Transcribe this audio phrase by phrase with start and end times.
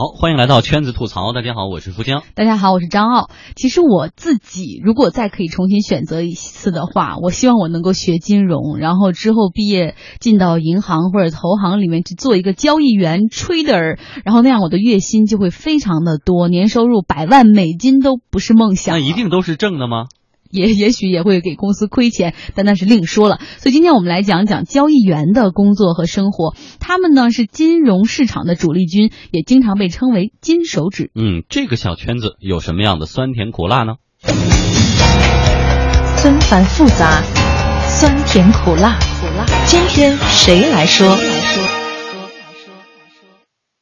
[0.00, 1.32] 好，欢迎来到圈子吐槽。
[1.32, 2.22] 大家好，我是富江。
[2.36, 3.30] 大家好，我是张傲。
[3.56, 18.96] 其实我自己如果再可以重新选择一次的话，我希望我能够学金融，然后之后毕业进到银行或者投行里面去做一个交易员 trader，然后那样我的月薪就会非常的多，年收入百万美金都不是梦想。
[18.96, 20.04] 那一定都是挣的吗？
[20.50, 23.38] 也也许也会给公司亏钱，但那是另说了。
[23.58, 26.54] 所以今天我们来讲讲交易员的工作和生活。
[26.80, 31.10] 他们呢是金融市场的主力军，也经常被称为金手指。
[31.14, 33.94] 嗯，这个小圈子有什么样的酸甜苦辣呢？
[36.16, 37.22] 纷繁复杂，
[37.86, 39.46] 酸甜苦辣，苦辣。
[39.66, 41.77] 今天谁来说？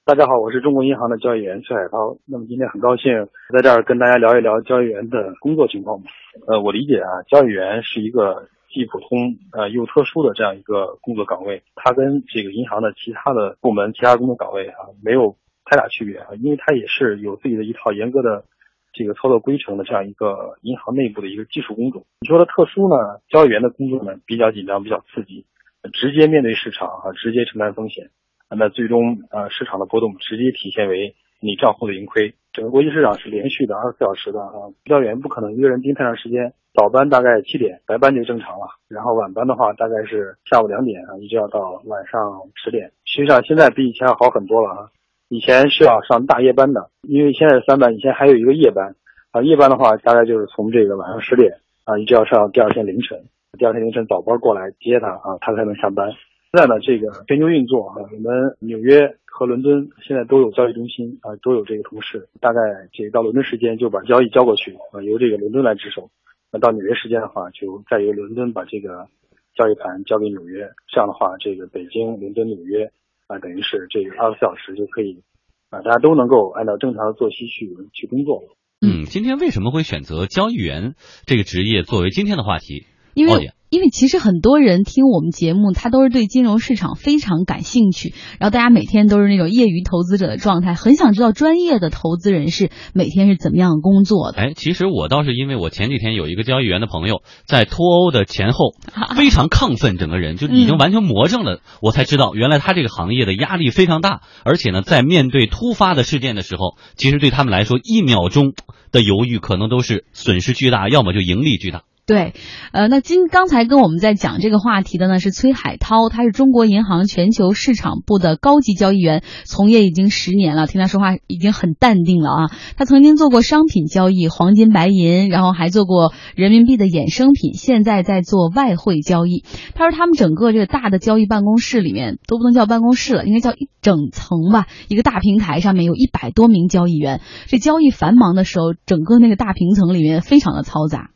[0.07, 2.17] 大家好，我是中国银行的交易员崔海涛。
[2.29, 6.01] 那么今天很高兴在这儿跟大家聊一聊交易员的工作情况。
[6.47, 18.45] 呃，我理解啊，交易员是一个既普通呃又特殊的这样一个工作岗位，它跟这个银行的其他的部门、其他工作岗位啊没有太大区别啊，因为它也是有自己的一套严格的
[18.93, 22.07] 这个操作规程的这样一个银行内部的一个技术工种。
[22.21, 22.95] 你说的特殊呢，
[23.29, 25.47] 交易员的工作呢比较紧张，比较刺激，
[25.93, 28.11] 直接面对市场啊，直接承担风险。
[28.55, 32.35] 那最终，呃，市场的波动直接体现为你账户的盈亏。
[32.53, 36.53] 整个国际市场是连续的二十四小时的啊，交易员不可能一个人盯太长时间。
[36.73, 38.67] 早班大概七点，白班就正常了。
[38.89, 42.21] 然后晚班的话，大概是下午两点啊，一直要到晚上
[42.55, 42.93] 十点。
[43.05, 44.89] 实际上现在比以前要好很多了啊。
[45.29, 48.95] 以前是要上大夜班的，因为现在是三班，以前还有一个夜班
[49.33, 49.43] 啊。
[49.43, 53.25] 夜班的话，大概就是从这个晚上十点啊，一直要上到第二天凌晨。
[53.59, 56.13] 第二天凌晨早班过来接他啊，他才能下班。
[56.53, 62.29] 现在呢，这个全球运作啊，我们纽约和伦敦现在都有交易中心啊，都有这个同事。
[62.41, 62.61] 大概
[62.93, 66.09] 这到伦敦时间就把交易交过去啊，由这个伦敦来值守。
[66.51, 69.09] 那到纽约时间的话，就再由伦敦把这个
[69.55, 70.71] 交易盘交给纽约。
[70.89, 72.91] 这样的话，这个北京、伦敦、纽约
[73.27, 75.23] 啊，等于是这个二十四小时就可以
[75.69, 78.45] 啊，大家都能够按照正常的作息去去工作。
[78.81, 80.95] 嗯，今天为什么会选择交易员
[81.27, 82.87] 这个职业作为今天的话题？
[83.13, 83.51] 因为。
[83.69, 94.39] 因为其实很多人听我们节目，他都是对金融市场非常感兴趣，然后大家每天都是那种业余投资者的状态，很想知道专业的投资人士每天是怎么样工作的。
[94.39, 98.75] 哎，其实我倒是因为我前几天有一个交易员的朋友在脱欧的前后
[99.17, 108.53] 非常亢奋，整个人就已经完全魔怔了，我才知道原来他这个行业的压力非常大，而且呢，在面对突发的事件的时候，其实对他们来说一秒钟
[108.93, 111.83] 的犹豫可能都是损失巨大，要么就盈利巨大。
[112.07, 112.35] 对，
[112.71, 120.69] 呃，那今刚才跟我们在讲这个话题的呢是崔海涛，他是中国银行全球市场部的高级交易员，从业已经十年了。
[120.69, 122.51] 听他说话已经很淡定了啊。
[122.77, 129.43] 他曾经做过商品交易，黄金、白银，然后还做过人民币的衍生品，现在在做外汇交易。
[129.75, 137.21] 他说他们整个这个大的交易办公室里面都不能叫办公室了，应该叫一整层吧，一个大平台上面有一百多名交易员。
[137.49, 141.11] 这交易繁忙的时候，整个那个大平层里面非常的嘈杂。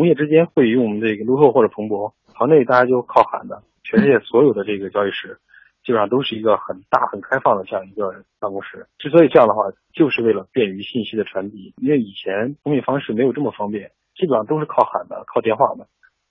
[0.00, 3.62] 同业之间会用这个路透或者彭博，行内大家就靠喊的。
[3.84, 5.36] 全世界所有的这个交易室，
[5.84, 8.86] 基本上都是一个很大很开放的这样一个办公室。
[8.96, 11.74] 之所以这样的话，就是为了便于信息的传递。
[11.76, 15.86] 因为以前通讯方式没有这么方便，基本上都是靠喊的、靠电话的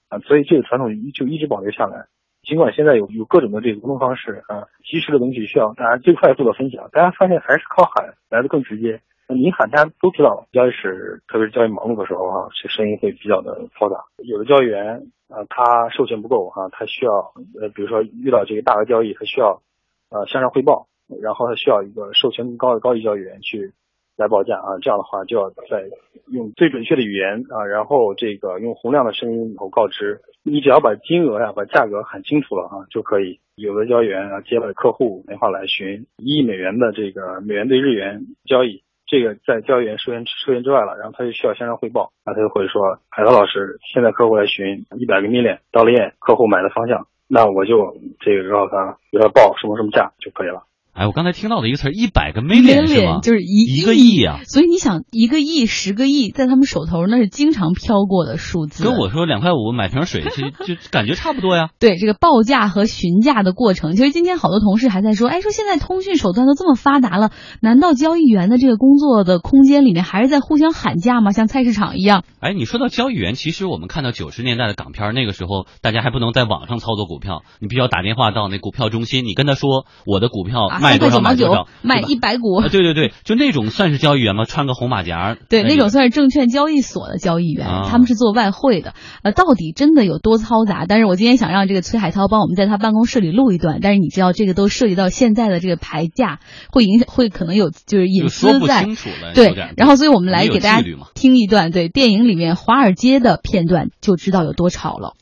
[0.08, 2.08] 啊，所以这个传统就一直保留下来。
[2.41, 9.03] 尽管现在有有各种的这个沟通方式啊，及时的东西需要大家最快速的分享，大家发现还是靠喊来的更直接。
[9.31, 14.03] 你喊，大家都知道，交易室特别是交易忙碌的时候哈，这声音会比较的嘈杂。
[14.23, 17.13] 有的交易员啊，他授权不够哈，他需要
[17.62, 19.62] 呃，比如说遇到这个大额交易，他需要
[20.09, 20.88] 呃向上汇报，
[21.22, 23.72] 然后他需要一个授权更高的高级交易员去
[24.17, 24.79] 来报价啊。
[24.81, 25.85] 这样的话，就要在
[26.31, 30.22] 用最准确的语言啊，然后这个用洪亮的声音后告知。
[30.41, 33.40] 你只要把金额呀、把价格喊清楚了啊，就可以。
[33.53, 38.81] 有的交易员啊，接了客户电话来询一亿美元的这个美元兑日元交易。
[39.09, 50.64] 这个在交易员授权授权之外了，然后他就需要向上汇报，那他就会说，海涛老师，现在客户来询一百个 mini 到了验客户买的方向，那我就这个告诉他，给他报什么什么价就可以了。
[50.99, 53.19] 哎，我刚才听到的一个词儿，一百个 million 是吗？
[53.23, 54.41] 就是一一个亿啊！
[54.43, 58.84] 所以你想，一个亿、十个亿，在他们手头那是经常飘过的数字。
[58.84, 61.69] 跟我说两块五买瓶水，其实就感觉差不多呀。
[61.79, 67.31] 对这个报价和询价的过程，其实今天好多同事还在说，哎，说现在通讯手段都这么发达了，
[67.61, 71.31] 难道交易员的这个工作的空间里面还是在互相喊价吗？
[71.31, 72.25] 像菜市场一样？
[72.41, 80.89] 哎，你说到交易员，其实我们看到九十年代的港片，那个时候大家还不能在网上操作股票，你必须要打电话到那股票中心，你跟他说我的股票卖。
[80.91, 84.46] 卖多少九毛九买多少，卖一百股啊，，对对对，就那种算是交易员吗？
[84.46, 88.94] 穿个红马甲，对，哎那种算是证券交易所的交易员，啊他们是做外汇的。
[89.24, 90.86] 呃，到底真的有多嘈杂？
[90.88, 96.40] 但是我今天想让这个崔海涛帮我们在他办公室里录一段，但是你知道这个都涉及到现在的这个牌价，
[96.72, 98.80] 会影响，会可能有就是隐私在。
[98.80, 105.14] 清楚了，对，然后所以我们来给大家听一段对电影里面华尔街的片段，就知道有多吵了。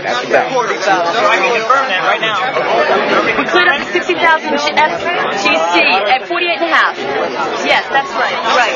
[0.00, 0.06] We
[3.44, 6.96] cleared up the 60,000 FGC at 48 and a half.
[7.66, 8.32] Yes, that's right.
[8.56, 8.72] Right.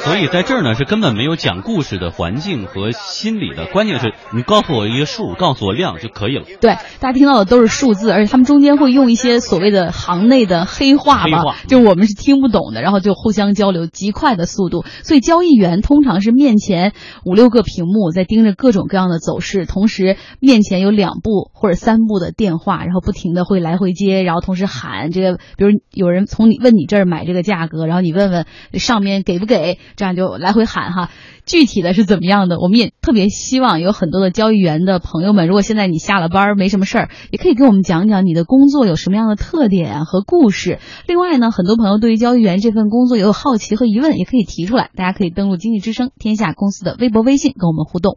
[0.00, 6.44] 所以在这儿呢是根本没有讲故事的环境和心理的，关键是你告诉我一个数，告诉我量就可以了。
[6.60, 14.84] 对，大家听到的都是数字，而且他们中间会用一些所谓的行内的黑话吧，黑话就我们是听不懂的，然后就互相交流，极快的速度。
[15.02, 16.92] 所以交易员通常是面前
[17.24, 31.10] 五六个屏幕在盯着各种各样的走势，同同时面前有两部或者三部的电话，然后不停的会来回接，然后同时喊这个，比如有人从你问你这儿买这个价格，然后你问问上面给不给，这样就来回喊哈。
[31.44, 40.78] 具体的是怎么样的，我们也特别希望有很多的交易员的朋友们，如果现在你下了班没什么事儿，也可以给我们讲讲你的工作有什么样的特点和故事。
[41.06, 44.88] 另外呢，很多朋友对于交易员这份工作也有好奇和疑问，也可以提出来。
[44.96, 48.16] 大家可以登录经济之声天下公司的微博、微信跟我们互动。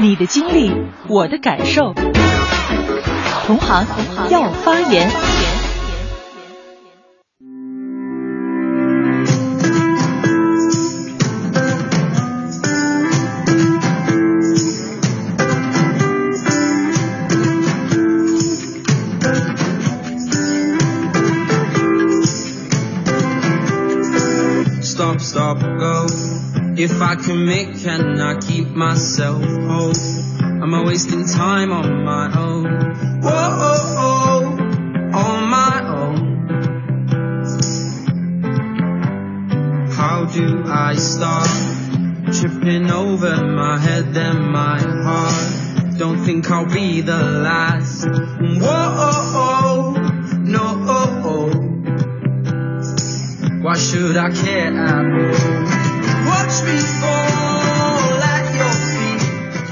[0.00, 0.70] 你的经历，
[1.08, 1.92] 我的感受。
[3.46, 3.84] 同行
[4.30, 5.10] 要发言。
[26.80, 29.92] If I commit, can I keep myself whole?
[30.62, 32.66] Am I wasting time on my own?
[33.20, 36.38] Whoa, oh, oh, on my own.
[39.90, 41.48] How do I start?
[42.32, 45.98] Tripping over my head and my heart.
[45.98, 48.06] Don't think I'll be the last.
[48.06, 49.96] Whoa, oh, oh,
[50.44, 51.50] no, oh, oh.
[53.64, 55.77] Why should I care at all?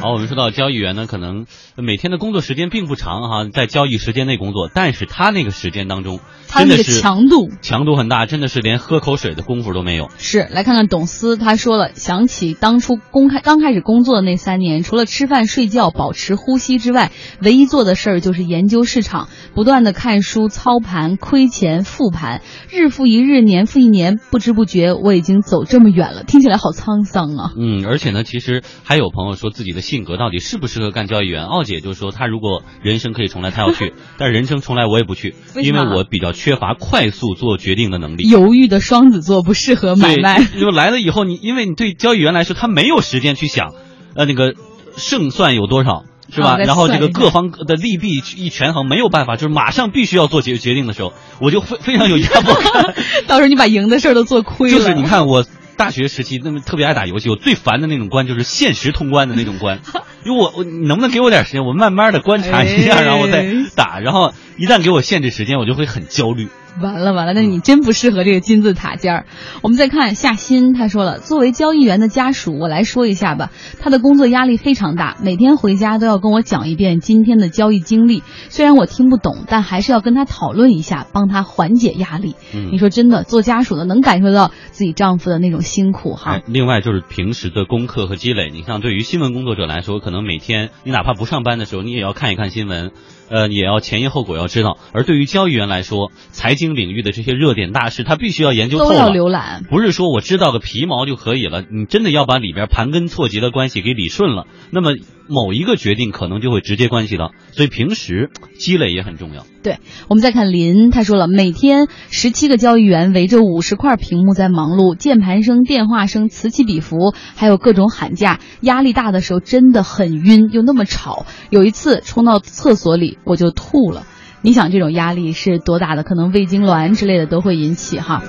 [0.01, 6.21] 好，我们说到交易员呢，可能每天的工作时间并不长哈，在交易时间内工作，但是他那个时间当中，
[6.57, 10.09] 他那个强度强度很大，真的是连喝口水的功夫都没有。
[10.19, 17.13] 是来看看董思，他说了，想起当初公开刚开始工作的那三年，除了吃饭睡觉、保持呼吸之外，
[17.43, 27.53] 唯一做的事儿就是研究市场，不断的看书、操盘、亏钱、复盘，日复一日，年复一年，不知不觉我已经走这么远了，听起来好沧桑啊。
[27.59, 31.45] 嗯，而且呢，其实还有朋友说自己的性格到底适不适合干交易员。
[31.45, 38.29] 奥姐就说，她如果人生可以重来，她要去，但是人生重来我也不去，为因为我比较缺乏快速做决定的能力。
[38.29, 40.39] 犹豫的双子座不适合买卖。
[40.39, 43.73] 对，就来了以后，你因为你对交易员来说，他没有时间去想，
[44.15, 44.55] 呃，那个
[44.97, 46.05] 胜算有多少。
[46.29, 46.57] 是吧？
[46.59, 52.97] 然后这个各方的利弊一权衡，没有办法，就是马上必须要做决决定的时候，我就非非常有压迫感。
[53.29, 54.77] 到时候你把赢的事儿都做亏了。
[54.77, 55.45] 就是你看我
[55.77, 59.81] 大学时期那么特别爱打游戏，我最烦的那种关就是限时通关的那种关，
[60.25, 66.49] 因为我我你能不能给我点时间，我慢慢的观察一下，哎然后我再打，然后一旦给我限制时间，我就会很焦虑。
[66.81, 69.27] 完了完了，那你真不适合这个金字塔尖儿。
[69.63, 73.51] 我们再看夏欣，他说了，作为交易员的家属，我来说一下吧。
[73.81, 78.23] 他的工作压力非常大，每天回家都要跟我讲一遍今天的交易经历。
[78.49, 82.35] 虽然我听不懂，但还是要跟他讨论一下，帮他缓解压力。
[82.55, 92.91] 嗯你说真的，做家属的能感受到自己丈夫的那种辛苦哈哎。，另外就是平时的功课和积累，你像对于新闻工作者来说，可能每天你哪怕不上班的时候，你也要看一看新闻，
[93.31, 94.79] 呃，也要前因后果要知道。
[94.93, 99.07] 而对于交易员来说，财经领域的这些热点大事，他必须要研究透都要。
[99.11, 104.91] 浏览，不是说我知道个皮毛就可以了，你真的要把里边盘根错节的关系给理顺了，那么
[105.29, 109.47] 某一个决定可能就会直接关系到，所以平时积累也很重要。
[109.63, 121.27] 对，我们再看林，他说了，每天十七个交易员围着五十块屏幕在忙碌，键盘声、电话声此起彼伏，还有各种喊价，压力大的时候真的很晕，又那么吵。
[121.51, 124.05] 有一次冲到厕所里，我就吐了。
[124.47, 126.05] 你想这种压力是多大的？
[126.05, 128.23] 可能胃痉挛之类的都会引起哈。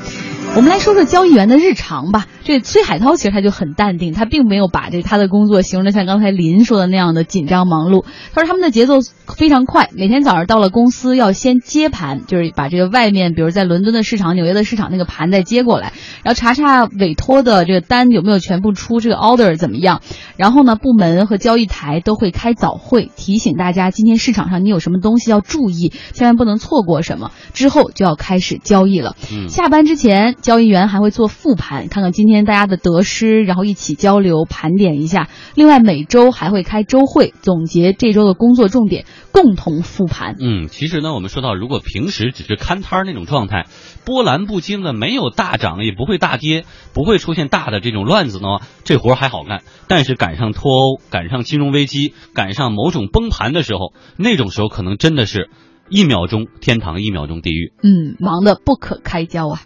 [0.57, 2.25] 我们来说说交易员的日常吧。
[2.43, 8.05] 这崔海涛其实他就很淡定，他并没有把这他的工作形容的像刚才林说的那样的紧张忙碌。
[8.33, 8.95] 他说他们的节奏
[9.27, 20.01] 非常快，每天早上到了公司要先接盘，就是把这个外面比如在伦敦的市场、纽约的市场那个盘再接过来，然后查查委托的这个单有没有全部出，这个 order 怎么样。
[20.37, 27.29] 然后呢，部门和交易台都会开早会，提醒大家今天市场上你有什么东西要注意，千万不能错过什么。
[27.53, 29.15] 之后就要开始交易了。
[29.31, 35.27] 嗯下班之前，交易员还会做复盘，看看今天大家的得失，然后一起交流盘点一下。
[35.55, 40.37] 另外，每周还会开周会，总结这周的工作重点，共同复盘。
[40.39, 43.65] 嗯，其实呢，我们说到，如果平时只是看摊儿那种状态，
[44.05, 46.63] 波澜不惊的，没有大涨，也不会大跌，
[46.93, 49.63] 不会出现大的这种乱子呢，这活儿还好干。
[49.89, 55.49] 但是赶上脱欧，赶上金融危机，赶上某种崩盘的时候，那种时候可能真的是
[55.89, 57.73] 一秒钟天堂，一秒钟地狱。
[57.83, 59.63] 嗯，忙得不可开交啊。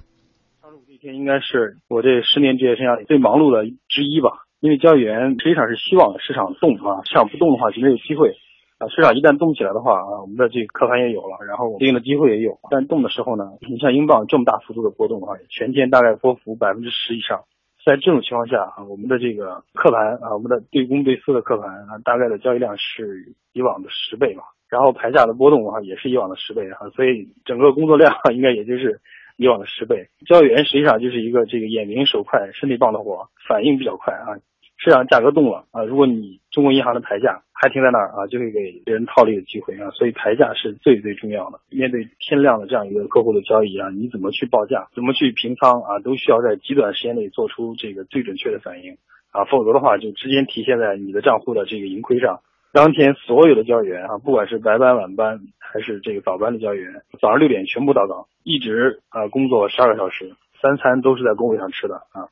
[1.01, 4.45] 这一天应该是我这十年职业生涯里最忙碌的之一吧。
[4.59, 8.35] 因为交易员实际上是希望市场动啊，市场不动的话就没有机会
[8.77, 8.87] 啊。
[8.89, 12.59] 市场一旦动起来的话啊，我们的这个客盘也有了，然后对应的机会也有。
[12.69, 17.41] 但动的时候呢，你像英镑这么大幅度的波动啊，全天大概波幅百分之十以上。
[17.83, 24.43] 在这种情况下啊，我们的这个客盘啊，我们的对公对私的客盘啊，大概的交易量是以往的十倍吧。
[24.69, 29.01] 然后牌价的波动的话，也是以往的十倍啊，所以整个工作量应该也就是
[29.37, 30.09] 以往的十倍。
[30.25, 34.39] 交易员实际上就是一个这个眼明手快、身体棒的活，反应比较快啊。
[34.77, 39.91] 市场价格动了啊，如果你中国银行的牌价还停在那儿啊，就会给别人套利的机会啊。
[39.91, 41.59] 所以牌价是最最重要的。
[41.69, 48.97] 面对天量的这样一个客户的交易啊，你怎么去报价，怎么去平仓啊，都需要在极短时间内做出这个最准确的反应
[49.29, 52.39] 啊，否则的话就直接体现在你的账户的这个盈亏上。
[52.73, 62.31] 当天所有的教员啊，不管是白班、晚班还是这个早班的教员，早上六点全部到岗，一直啊工作十二个小时，三餐都是在工位上吃的啊。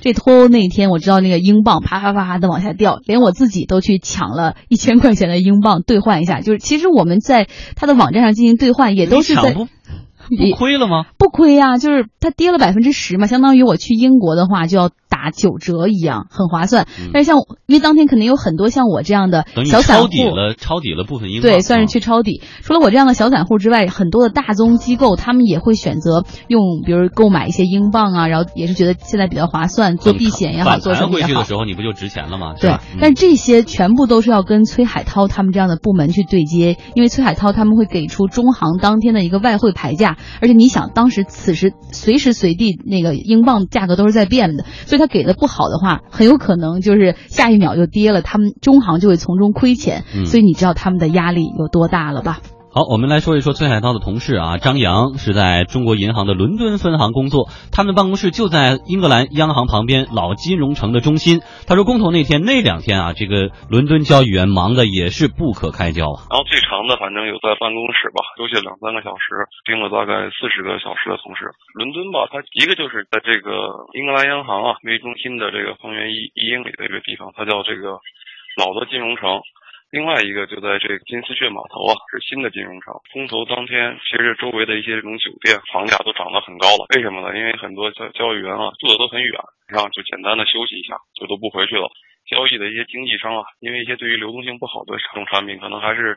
[0.00, 6.40] 这脱欧那天，我知道那个英镑啪啪啪啪的往下掉，连我自己都去抢了一千块钱的英镑兑换一下。
[6.40, 9.54] 就是其实我们在他的网站上进行兑换，也都是在
[10.38, 11.04] 不不亏了吗？
[11.18, 16.86] 不亏呀、就是它跌了百分之十嘛，相当于我去英国的话就要打九折一样，很划算。
[16.98, 21.50] 嗯但是像因为当天肯定有很多像我这样的小散户，抄底了，抄底了部分英镑。
[21.50, 22.42] 对，算是啊去抄底。
[22.62, 31.44] 除了我这样的小散户之外，很多的大宗机构他们也会选择用，比如购买一些英镑啊，然后也是觉得现在比较划算，做避险也好，做什弹么也好回去的。
[31.44, 32.54] 时候，你不就值钱了吗？
[32.60, 52.40] 对，嗯但这些全部都是要跟崔海涛他们这样的部门去对接，因为崔海涛他们会给出中行当天的一个外汇牌价，而且你想，当时此时随时随地那个英镑价格都是在变的，所以他给的不好的话，很有可能就是下一秒就跌了，他们中行就会从中亏钱，嗯所以你知道他们的压力有多大了吧？
[52.72, 61.42] 好，我们来说一说崔海涛的同事啊，张扬是在中国银行的伦敦分行工作，他们的办公室就在英格兰央行旁边老金融城的中心。
[61.66, 66.30] 他说，工头那天那两天啊，这个伦敦交易员忙的也是不可开交啊。
[66.30, 71.50] 然后最长的反正有在办公室吧，休息两三个小时，盯了大概四十个小时的同事。
[71.74, 77.98] 伦敦吧，它一个就是在这个英格兰央行啊为中心的这个方圆一一英里的一个地方，它叫这个
[78.54, 79.42] 老的金融城。
[79.90, 82.94] 另外一个就在这个金丝雀码头啊，是新的金融城。
[83.12, 86.86] 空投当天，其实周围的一些这种酒店房价都涨得很高了。
[86.94, 87.36] 为什么呢？
[87.36, 89.34] 因为很多交交易员啊住的都很远，
[89.66, 91.90] 然后就简单的休息一下，就都不回去了。
[92.30, 96.14] 交易的一些经纪商啊，因为一些对于流动性不好的这种产品，可能还是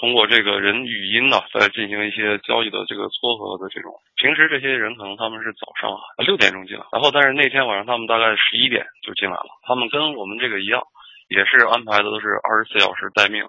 [0.00, 3.94] 通过这个人语音呢，在进行一些交易的这个撮合的这种。
[4.18, 9.46] 平时这些人可能他们是早上啊六点钟进来，然后但是那天晚上他们大概十一点就进来了。
[9.62, 10.82] 他们跟我们这个一样，
[11.28, 13.44] 也是安排的都是二十四小时待命。